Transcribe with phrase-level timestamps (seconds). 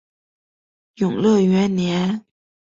[0.95, 2.25] 永乐元年。